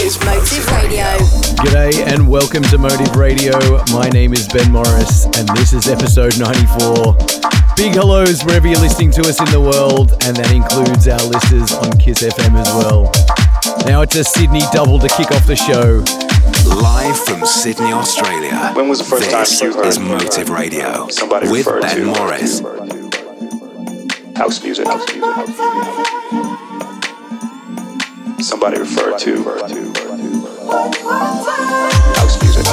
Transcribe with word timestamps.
is 0.00 0.18
Motive 0.24 0.66
Radio. 0.72 1.04
G'day 1.64 2.06
and 2.06 2.28
welcome 2.28 2.62
to 2.64 2.78
Motive 2.78 3.16
Radio. 3.16 3.52
My 3.92 4.08
name 4.10 4.32
is 4.32 4.48
Ben 4.48 4.70
Morris 4.70 5.24
and 5.36 5.48
this 5.56 5.72
is 5.72 5.88
episode 5.88 6.38
94. 6.38 7.16
Big 7.76 7.94
hellos 7.94 8.44
wherever 8.44 8.66
you're 8.66 8.80
listening 8.80 9.10
to 9.12 9.20
us 9.22 9.40
in 9.40 9.46
the 9.50 9.60
world, 9.60 10.12
and 10.24 10.36
that 10.36 10.52
includes 10.52 11.08
our 11.08 11.22
listeners 11.26 11.72
on 11.72 11.98
Kiss 11.98 12.22
FM 12.22 12.54
as 12.54 12.68
well. 12.74 13.10
Now 13.86 14.02
it's 14.02 14.14
a 14.16 14.24
Sydney 14.24 14.62
double 14.72 14.98
to 14.98 15.08
kick 15.08 15.32
off 15.32 15.46
the 15.46 15.56
show. 15.56 16.04
Live 16.80 17.18
from 17.24 17.44
Sydney, 17.44 17.92
Australia. 17.92 18.72
When 18.74 18.88
was 18.88 18.98
the 18.98 19.04
first 19.04 19.30
this 19.30 19.60
time 19.60 19.70
you 19.70 19.76
heard 19.76 19.86
is 19.86 19.98
Motive 19.98 20.50
Radio 20.50 21.08
somebody 21.08 21.48
with 21.48 21.66
refer 21.66 21.80
Ben 21.80 21.96
to 21.96 22.04
Morris. 22.06 22.60
house 24.36 24.62
music? 24.62 24.86
Somebody 28.44 28.78
referred 28.78 29.18
to 29.20 29.42
house 32.14 32.42
music. 32.42 32.66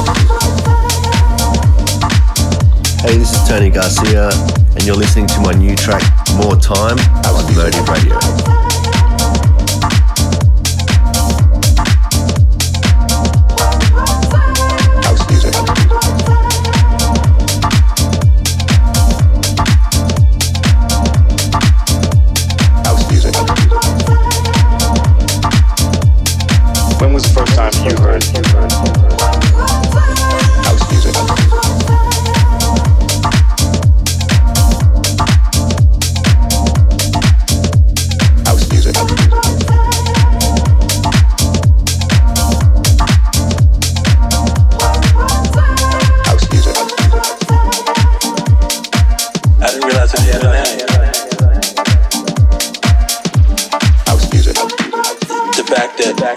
Hey, 2.99 3.17
this 3.17 3.33
is 3.33 3.47
Tony 3.47 3.69
Garcia, 3.69 4.31
and 4.75 4.85
you're 4.85 4.97
listening 4.97 5.27
to 5.27 5.39
my 5.39 5.53
new 5.53 5.77
track, 5.77 6.03
More 6.35 6.57
Time, 6.57 6.99
on 7.23 7.55
Motive 7.55 7.87
Radio. 7.87 8.70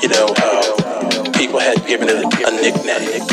You 0.02 0.08
know, 0.08 0.26
uh, 0.36 1.30
people 1.32 1.60
had 1.60 1.86
given 1.86 2.08
it 2.10 2.16
a 2.16 2.50
nickname. 2.50 3.24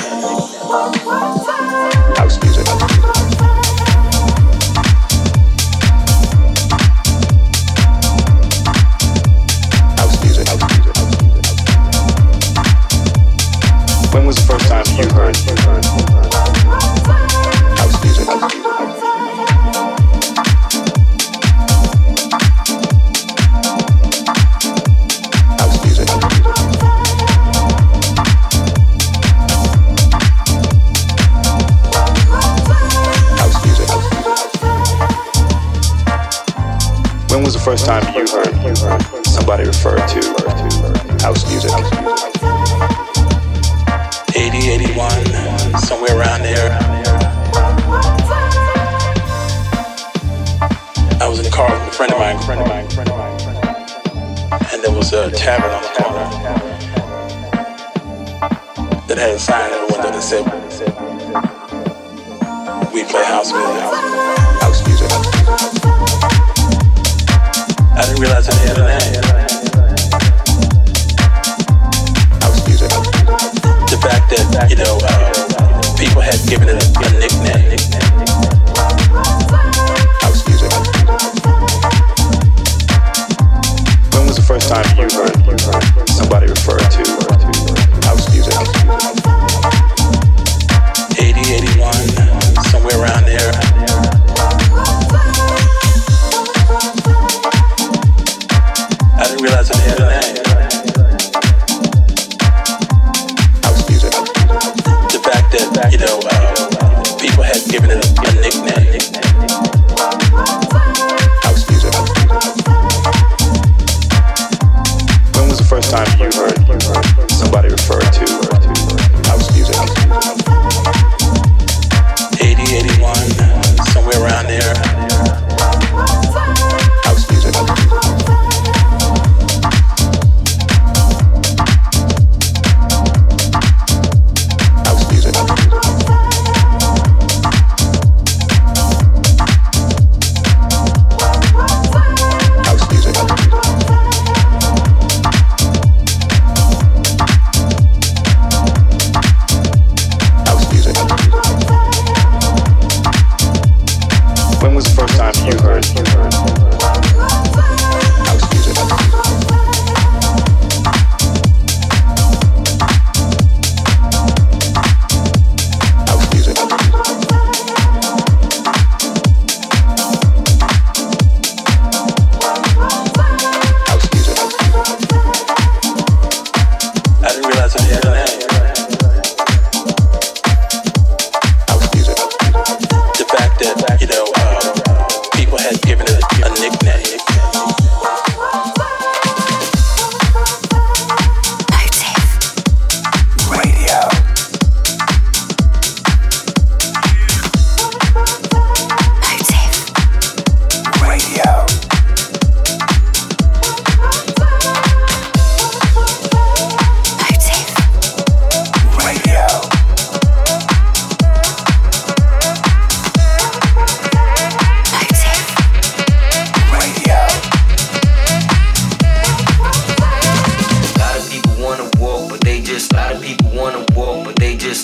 First 37.71 37.85
time 37.85 38.10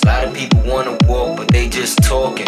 A 0.02 0.06
lot 0.06 0.24
of 0.24 0.34
people 0.34 0.60
wanna 0.66 0.96
walk, 1.06 1.36
but 1.36 1.48
they 1.48 1.68
just 1.68 2.02
talking. 2.02 2.47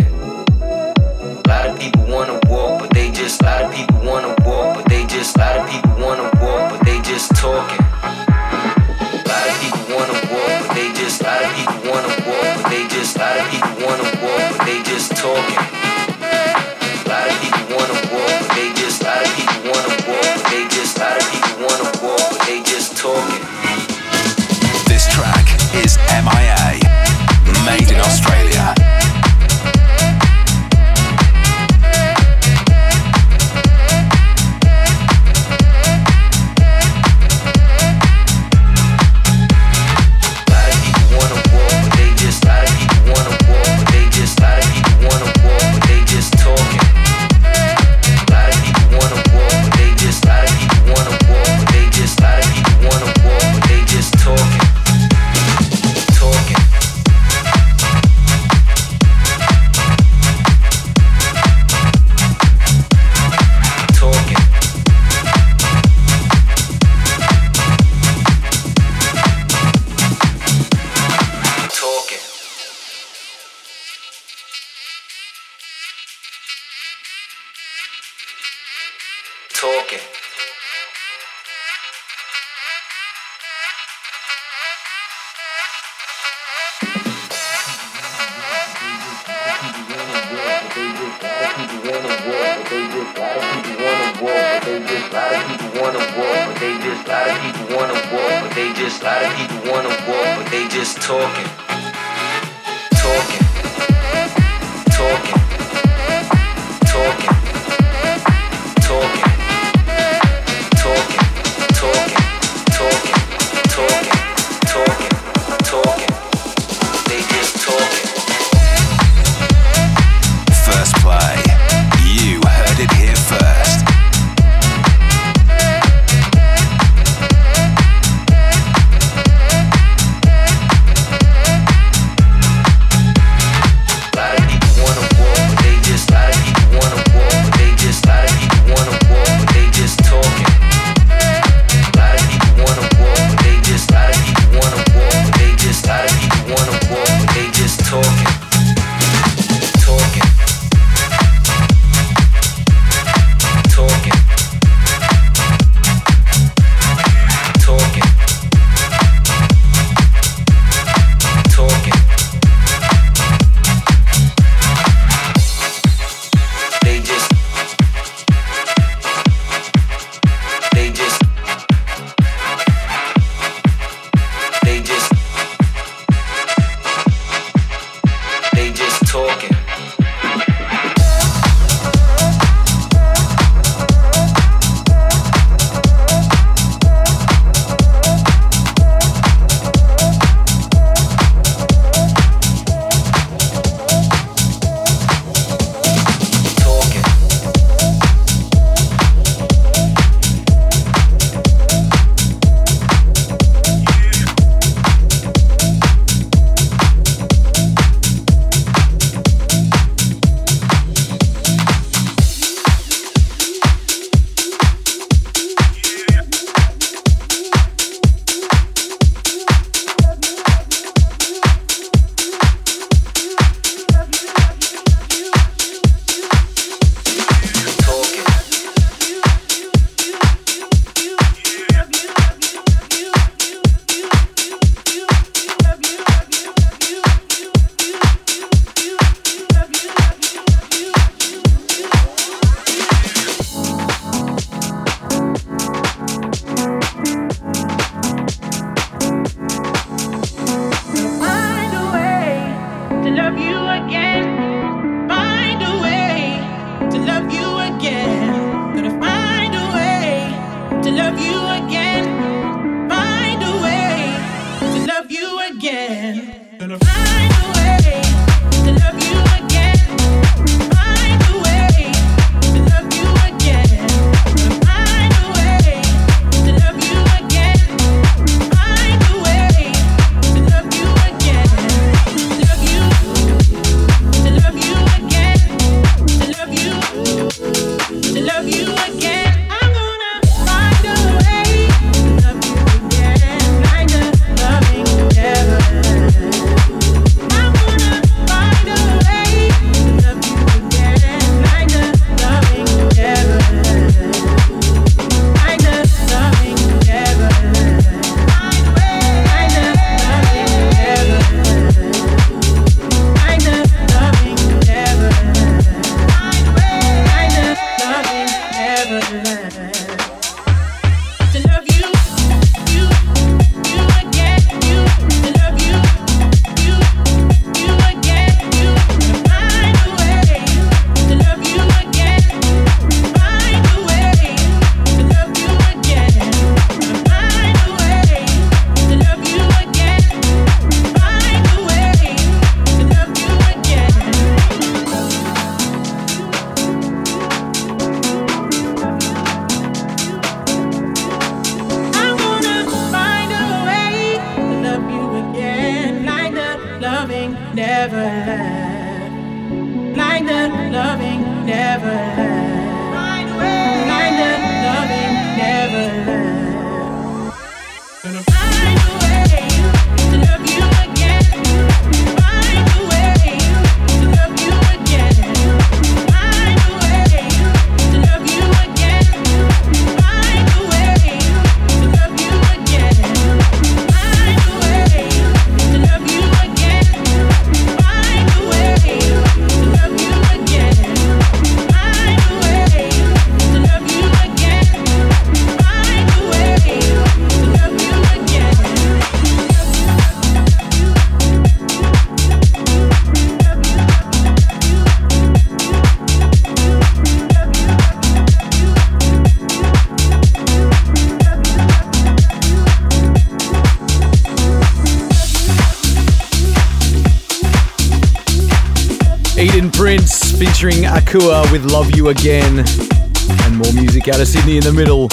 Featuring 420.60 420.84
Akua 420.84 421.50
with 421.52 421.64
Love 421.72 421.96
You 421.96 422.08
Again. 422.08 422.58
And 422.58 423.56
more 423.56 423.72
music 423.72 424.08
out 424.08 424.20
of 424.20 424.28
Sydney 424.28 424.58
in 424.58 424.62
the 424.62 424.72
middle. 424.74 425.06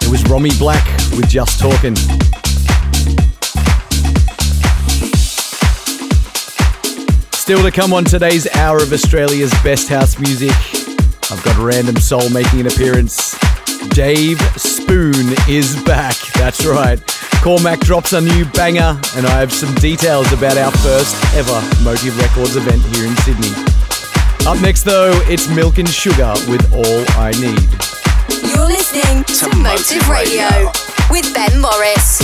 It 0.00 0.08
was 0.08 0.22
Romy 0.30 0.50
Black 0.60 0.86
with 1.16 1.28
Just 1.28 1.58
Talking. 1.58 1.96
Still 7.34 7.64
to 7.64 7.72
come 7.72 7.92
on 7.92 8.04
today's 8.04 8.46
hour 8.54 8.76
of 8.76 8.92
Australia's 8.92 9.50
best 9.64 9.88
house 9.88 10.20
music. 10.20 10.54
I've 11.32 11.42
got 11.42 11.58
Random 11.58 11.96
Soul 11.96 12.30
making 12.30 12.60
an 12.60 12.68
appearance. 12.68 13.36
Dave 13.88 14.38
Spoon 14.56 15.34
is 15.48 15.82
back. 15.82 16.14
That's 16.34 16.64
right. 16.64 17.02
Cormac 17.42 17.80
drops 17.80 18.12
a 18.12 18.20
new 18.20 18.44
banger, 18.52 18.96
and 19.16 19.26
I 19.26 19.40
have 19.40 19.52
some 19.52 19.74
details 19.76 20.32
about 20.32 20.56
our 20.56 20.70
first 20.70 21.16
ever 21.34 21.60
Motive 21.82 22.16
Records 22.20 22.54
event 22.54 22.82
here 22.94 23.06
in 23.06 23.16
Sydney. 23.16 23.71
Up 24.46 24.60
next, 24.60 24.82
though, 24.82 25.12
it's 25.26 25.48
Milk 25.48 25.78
and 25.78 25.88
Sugar 25.88 26.32
with 26.48 26.72
All 26.72 27.04
I 27.16 27.30
Need. 27.38 27.62
You're 28.50 28.66
listening 28.66 29.22
to, 29.24 29.34
To 29.34 29.56
Motive 29.56 29.96
Motive 29.96 30.08
Radio 30.08 30.42
Radio. 30.48 30.70
with 31.10 31.32
Ben 31.32 31.60
Morris. 31.60 32.18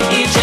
each 0.00 0.41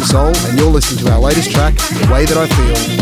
And 0.00 0.58
you're 0.58 0.70
listening 0.70 1.04
to 1.04 1.12
our 1.12 1.18
latest 1.18 1.50
track, 1.50 1.74
The 1.74 2.08
Way 2.12 2.24
That 2.24 2.36
I 2.36 2.46
Feel, 2.46 2.97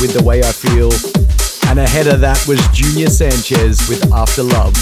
with 0.00 0.14
The 0.14 0.22
Way 0.22 0.40
I 0.42 0.52
Feel. 0.52 0.90
And 1.68 1.78
ahead 1.78 2.06
of 2.06 2.20
that 2.20 2.38
was 2.46 2.60
Junior 2.68 3.08
Sanchez 3.08 3.88
with 3.88 4.12
After 4.12 4.42
Love. 4.42 4.72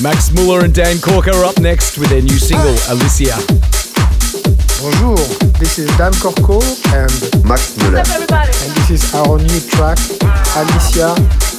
Max 0.00 0.32
Muller 0.32 0.64
and 0.64 0.74
Dan 0.74 1.00
Corker 1.00 1.32
are 1.32 1.44
up 1.44 1.58
next 1.58 1.98
with 1.98 2.08
their 2.10 2.22
new 2.22 2.38
single, 2.38 2.76
Alicia. 2.88 3.36
Bonjour, 4.80 5.18
this 5.58 5.78
is 5.78 5.90
Dan 5.98 6.12
Corco 6.22 6.62
and 6.94 7.12
Max 7.44 7.76
Muller. 7.78 7.98
And 7.98 8.70
this 8.78 8.90
is 8.90 9.14
our 9.14 9.38
new 9.38 9.60
track, 9.68 9.98
Alicia, 10.56 11.12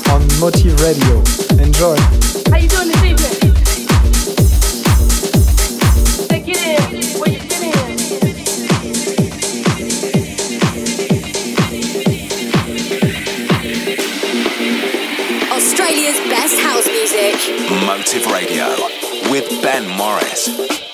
on 0.09 0.25
Motive 0.39 0.79
Radio. 0.81 1.19
Enjoy. 1.61 1.97
How 2.49 2.57
you 2.57 2.69
doing 2.69 2.87
this 2.89 3.03
evening? 3.03 3.58
Radio 18.15 18.65
with 19.29 19.61
Ben 19.61 19.87
Morris. 19.95 20.88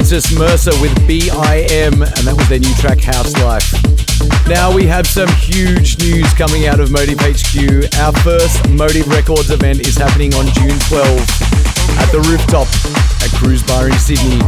Francis 0.00 0.34
Mercer 0.34 0.72
with 0.80 0.96
BIM, 1.06 2.00
and 2.00 2.24
that 2.24 2.32
was 2.32 2.48
their 2.48 2.58
new 2.58 2.72
track 2.80 3.04
House 3.04 3.36
Life. 3.44 3.68
Now 4.48 4.72
we 4.72 4.86
have 4.86 5.06
some 5.06 5.28
huge 5.36 6.00
news 6.00 6.24
coming 6.32 6.64
out 6.64 6.80
of 6.80 6.90
Motive 6.90 7.20
HQ. 7.20 7.84
Our 8.00 8.16
first 8.24 8.64
Motive 8.72 9.04
Records 9.12 9.50
event 9.50 9.84
is 9.84 10.00
happening 10.00 10.32
on 10.32 10.48
June 10.56 10.72
12 10.88 11.04
at 12.00 12.08
the 12.16 12.20
rooftop 12.32 12.64
at 13.20 13.28
Cruise 13.36 13.60
Bar 13.62 13.92
in 13.92 13.98
Sydney. 14.00 14.40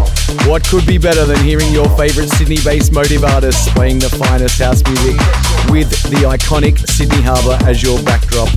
What 0.49 0.65
could 0.65 0.87
be 0.87 0.97
better 0.97 1.29
than 1.29 1.37
hearing 1.45 1.69
your 1.69 1.89
favourite 2.01 2.33
Sydney 2.33 2.57
based 2.65 2.89
Motive 2.91 3.23
artists 3.23 3.69
playing 3.77 3.99
the 3.99 4.09
finest 4.09 4.57
house 4.57 4.81
music 4.89 5.21
with 5.69 5.93
the 6.09 6.25
iconic 6.33 6.81
Sydney 6.89 7.21
Harbour 7.21 7.61
as 7.69 7.85
your 7.85 8.01
backdrop? 8.09 8.49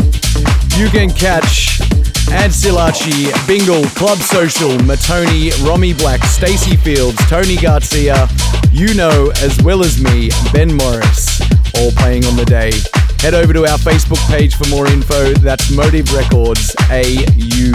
You 0.80 0.88
can 0.88 1.12
catch 1.12 1.84
and 2.32 2.52
Silachi, 2.52 3.32
Bingle, 3.48 3.84
Club 3.96 4.18
Social, 4.20 4.70
Matoni, 4.80 5.52
Romy 5.68 5.94
Black, 5.94 6.24
Stacey 6.24 6.76
Fields, 6.76 7.18
Tony 7.30 7.56
Garcia, 7.56 8.28
you 8.72 8.94
know, 8.94 9.32
as 9.42 9.62
well 9.64 9.84
as 9.84 10.02
me, 10.02 10.30
Ben 10.54 10.74
Morris, 10.76 11.42
all 11.76 11.92
playing 11.92 12.26
on 12.26 12.36
the 12.36 12.46
day. 12.46 12.72
Head 13.20 13.34
over 13.34 13.54
to 13.54 13.66
our 13.66 13.78
Facebook 13.78 14.20
page 14.30 14.56
for 14.56 14.68
more 14.70 14.88
info. 14.88 15.34
That's 15.34 15.72
Motive 15.72 16.12
Records 16.14 16.76
AU. 16.90 17.72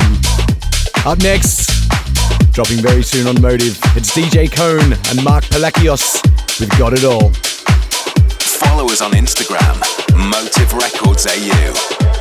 Up 1.05 1.19
next, 1.19 1.71
dropping 2.53 2.79
very 2.79 3.03
soon 3.03 3.27
on 3.27 3.41
Motive, 3.41 3.79
it's 3.97 4.17
DJ 4.17 4.51
Cone 4.51 4.93
and 5.11 5.25
Mark 5.25 5.45
Palakios 5.45 6.23
with 6.61 6.71
Got 6.79 6.93
It 6.93 7.05
All. 7.05 7.31
Follow 8.61 8.87
us 8.87 9.01
on 9.01 9.13
Instagram, 9.13 9.81
Motive 10.31 10.73
Records 10.75 11.27
AU. 11.27 12.20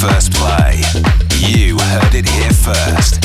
First 0.00 0.32
play. 0.34 0.82
You 1.40 1.76
heard 1.76 2.14
it 2.14 2.28
here 2.28 2.52
first. 2.52 3.17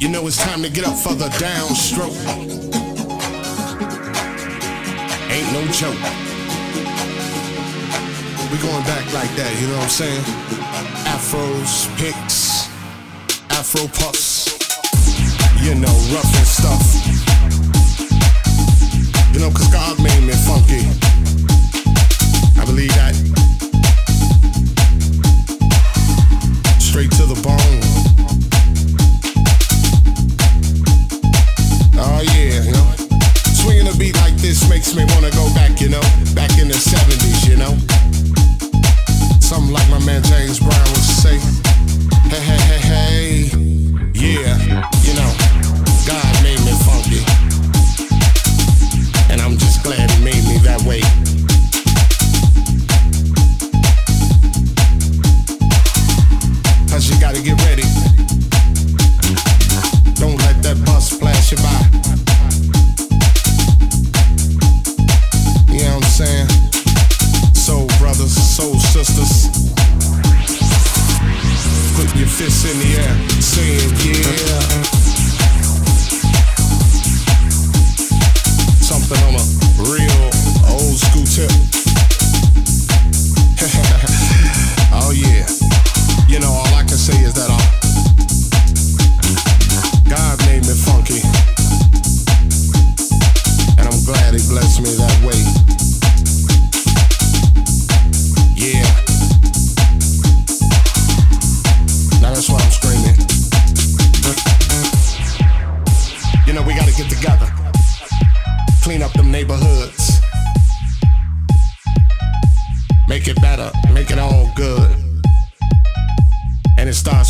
You 0.00 0.08
know 0.08 0.24
it's 0.28 0.36
time 0.36 0.62
to 0.62 0.70
get 0.70 0.86
up 0.86 0.96
for 0.96 1.12
the 1.14 1.26
downstroke. 1.42 2.14
Ain't 5.28 5.52
no 5.52 5.66
joke. 5.74 5.98
We 8.52 8.58
going 8.62 8.84
back 8.84 9.12
like 9.12 9.34
that, 9.34 9.50
you 9.60 9.66
know 9.66 9.74
what 9.74 9.82
I'm 9.82 9.90
saying? 9.90 10.22
Afros, 11.02 11.90
picks, 11.98 12.68
Afro 13.50 13.88
puffs, 13.88 14.54
you 15.64 15.74
know, 15.74 15.90
rough 16.14 16.30
and 16.30 16.46
stuff. 16.46 16.84
You 19.34 19.40
know, 19.40 19.50
cause 19.50 19.66
God 19.72 20.00
made 20.00 20.22
me 20.22 20.32
funky. 20.46 20.86
I 22.56 22.64
believe 22.64 22.94
that. 22.94 23.16
Straight 26.78 27.10
to 27.10 27.26
the 27.26 27.40
bone. 27.42 27.87
Oh, 32.18 32.22
yeah. 32.34 32.66
Swinging 33.54 33.86
beat 33.96 34.16
like 34.16 34.34
this 34.42 34.68
makes 34.68 34.92
me 34.92 35.04
wanna 35.14 35.30
go 35.30 35.54
back, 35.54 35.80
you 35.80 35.88
know, 35.88 36.02
back 36.34 36.50
in 36.58 36.66
the 36.66 36.74
70s, 36.74 37.46
you 37.48 37.56
know. 37.56 37.78
Something 39.38 39.72
like 39.72 39.88
my 39.88 40.04
man 40.04 40.22
James 40.24 40.58
Brown 40.58 40.88
hey, 41.22 42.40
hey, 42.42 42.58
hey, 42.58 42.80
hey, 42.80 43.48
yeah, 44.14 44.58
you 45.06 45.14
know, 45.14 45.30
God 46.06 46.42
made 46.42 46.58
me 46.66 46.74
funky. 46.82 47.22
And 49.30 49.40
I'm 49.40 49.56
just 49.56 49.84
glad 49.84 50.10
he 50.10 50.24
made 50.24 50.44
me 50.44 50.58
that 50.64 50.82
way. 50.82 51.17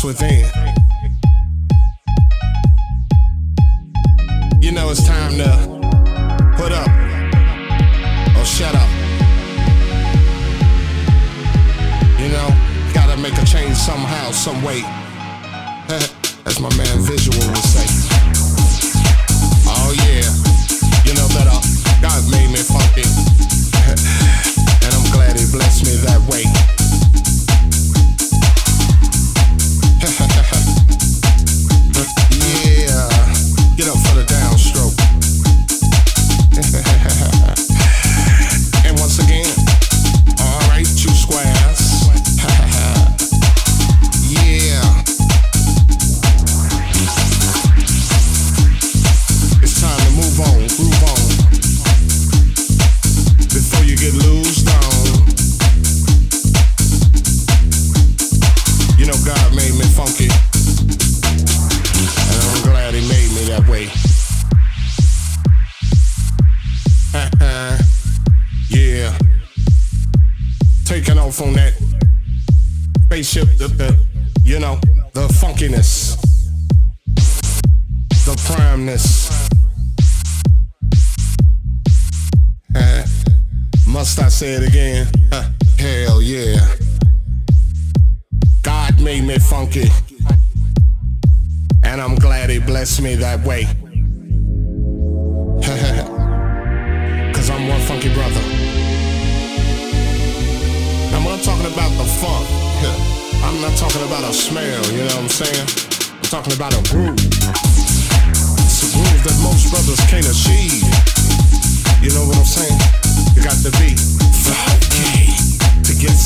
within. 0.03 0.58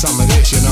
Some 0.06 0.20
of 0.20 0.28
this, 0.28 0.52
you 0.52 0.63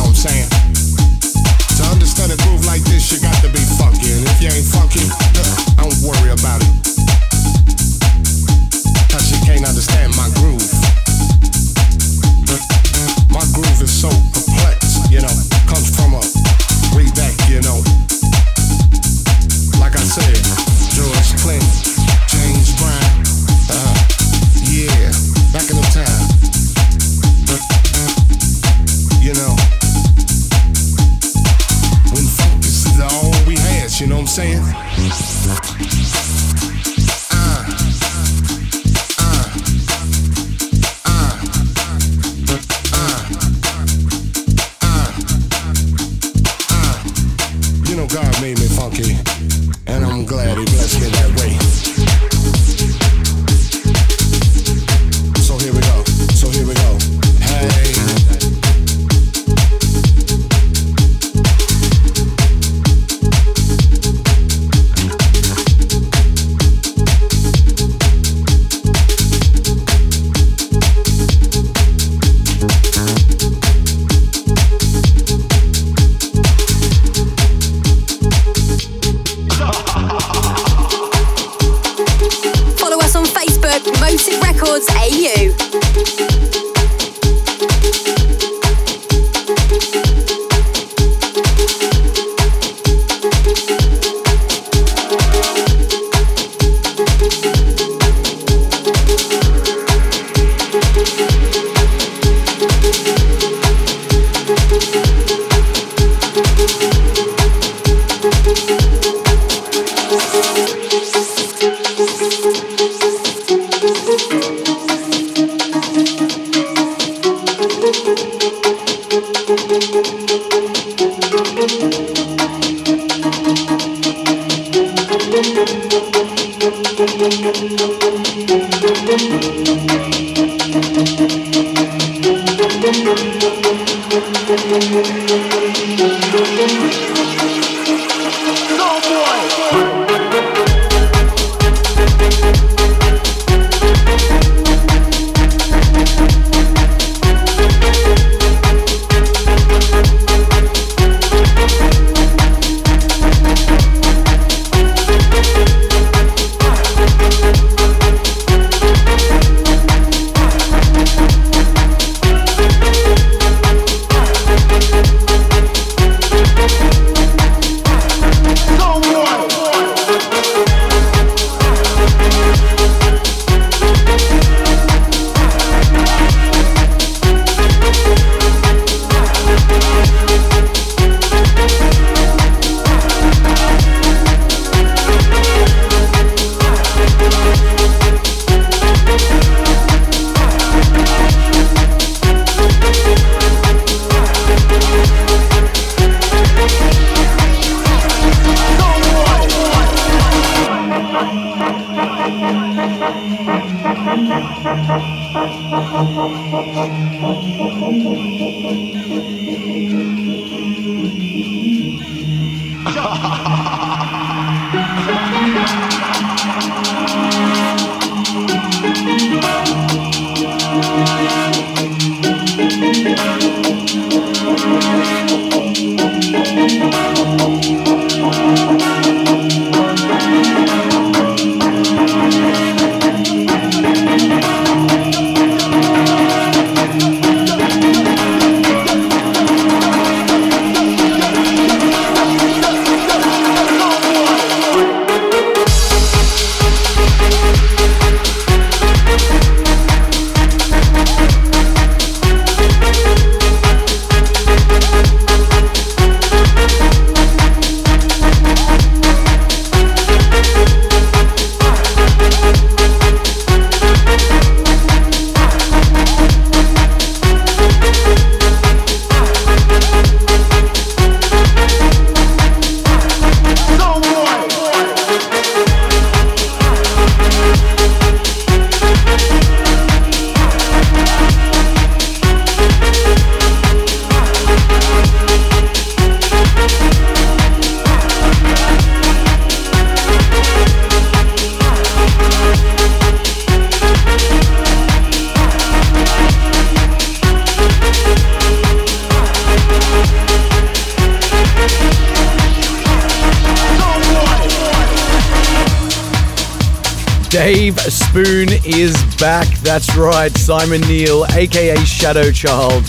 back. 309.22 309.46
That's 309.58 309.94
right, 309.94 310.36
Simon 310.36 310.80
Neale, 310.80 311.24
aka 311.26 311.76
Shadow 311.84 312.32
Child. 312.32 312.82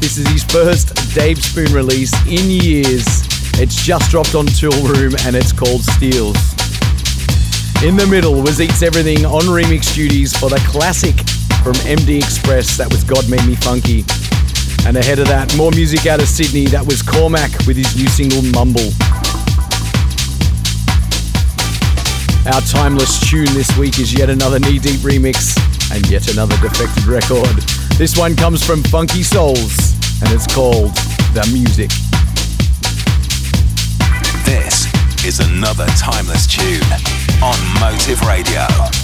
This 0.00 0.16
is 0.16 0.26
his 0.28 0.42
first 0.42 0.96
Dave 1.14 1.36
Spoon 1.36 1.70
release 1.74 2.10
in 2.26 2.50
years. 2.50 3.04
It's 3.60 3.76
just 3.76 4.10
dropped 4.10 4.34
on 4.34 4.46
Tool 4.46 4.72
Room 4.88 5.12
and 5.26 5.36
it's 5.36 5.52
called 5.52 5.82
Steels. 5.82 6.40
In 7.84 7.96
the 7.96 8.06
middle 8.08 8.40
was 8.40 8.62
Eats 8.62 8.80
Everything 8.82 9.26
on 9.26 9.42
remix 9.42 9.94
duties 9.94 10.34
for 10.34 10.48
the 10.48 10.56
classic 10.66 11.16
from 11.62 11.74
MD 11.84 12.22
X-Spress, 12.22 12.78
that 12.78 12.90
was 12.90 13.04
God 13.04 13.28
Made 13.28 13.44
Me 13.44 13.54
Funky. 13.54 14.06
And 14.88 14.96
ahead 14.96 15.18
of 15.18 15.28
that, 15.28 15.54
more 15.54 15.70
music 15.72 16.06
out 16.06 16.18
of 16.18 16.28
Sydney, 16.28 16.64
that 16.66 16.86
was 16.86 17.02
Cormac 17.02 17.50
with 17.66 17.76
his 17.76 17.94
new 17.94 18.08
single 18.08 18.40
Mumble. 18.56 18.88
Our 22.48 22.62
timeless 22.62 23.20
tune 23.28 23.52
this 23.52 23.76
week 23.76 23.98
is 23.98 24.14
yet 24.14 24.30
another 24.30 24.58
knee 24.58 24.78
deep 24.78 25.00
remix 25.00 25.53
and 25.92 26.08
yet 26.10 26.32
another 26.32 26.56
defected 26.58 27.04
record. 27.06 27.56
This 27.98 28.16
one 28.16 28.34
comes 28.36 28.64
from 28.64 28.82
Funky 28.84 29.22
Souls 29.22 29.94
and 30.22 30.32
it's 30.32 30.52
called 30.52 30.94
The 31.34 31.48
Music. 31.52 31.90
This 34.44 34.86
is 35.24 35.40
another 35.40 35.86
timeless 35.98 36.46
tune 36.46 36.82
on 37.42 37.58
Motive 37.80 38.20
Radio. 38.22 39.03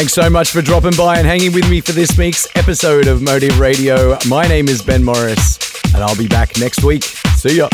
Thanks 0.00 0.14
so 0.14 0.30
much 0.30 0.50
for 0.50 0.62
dropping 0.62 0.94
by 0.96 1.18
and 1.18 1.26
hanging 1.26 1.52
with 1.52 1.68
me 1.68 1.82
for 1.82 1.92
this 1.92 2.16
week's 2.16 2.48
episode 2.56 3.06
of 3.06 3.20
Motive 3.20 3.60
Radio. 3.60 4.16
My 4.30 4.46
name 4.46 4.66
is 4.66 4.80
Ben 4.80 5.04
Morris, 5.04 5.58
and 5.92 6.02
I'll 6.02 6.16
be 6.16 6.26
back 6.26 6.56
next 6.56 6.82
week. 6.82 7.04
See 7.36 7.58
ya. 7.58 7.68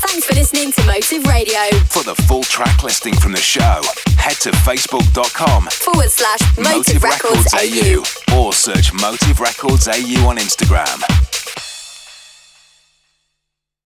Thanks 0.00 0.24
for 0.24 0.32
listening 0.32 0.72
to 0.72 0.82
Motive 0.86 1.26
Radio. 1.26 1.60
For 1.90 2.02
the 2.02 2.14
full 2.26 2.42
track 2.44 2.82
listing 2.82 3.14
from 3.14 3.32
the 3.32 3.38
show, 3.38 3.82
head 4.16 4.36
to 4.40 4.50
facebook.com 4.50 5.66
forward 5.66 6.08
slash 6.08 6.40
Motive, 6.56 6.72
Motive 6.72 7.02
Records, 7.02 7.52
Records 7.52 8.32
AU 8.32 8.34
or 8.34 8.54
search 8.54 8.94
Motive 8.94 9.40
Records 9.40 9.88
AU 9.88 10.26
on 10.26 10.38
Instagram. 10.38 11.21